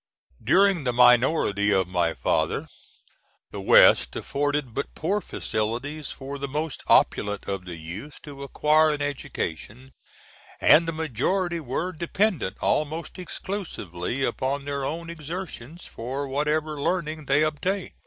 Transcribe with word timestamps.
During 0.43 0.83
the 0.83 0.93
minority 0.93 1.71
of 1.71 1.87
my 1.87 2.15
father, 2.15 2.67
the 3.51 3.61
West 3.61 4.15
afforded 4.15 4.73
but 4.73 4.95
poor 4.95 5.21
facilities 5.21 6.09
for 6.09 6.39
the 6.39 6.47
most 6.47 6.81
opulent 6.87 7.47
of 7.47 7.65
the 7.65 7.75
youth 7.75 8.19
to 8.23 8.41
acquire 8.41 8.93
an 8.95 9.03
education, 9.03 9.91
and 10.59 10.87
the 10.87 10.91
majority 10.91 11.59
were 11.59 11.91
dependent, 11.91 12.57
almost 12.61 13.19
exclusively, 13.19 14.23
upon 14.23 14.65
their 14.65 14.83
own 14.83 15.07
exertions 15.11 15.85
for 15.85 16.27
whatever 16.27 16.81
learning 16.81 17.27
they 17.27 17.43
obtained. 17.43 17.91